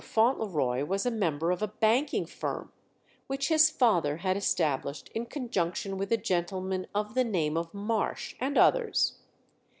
[0.03, 2.71] Fauntleroy was a member of a banking firm,
[3.27, 8.33] which his father had established in conjunction with a gentleman of the name of Marsh,
[8.39, 9.17] and others.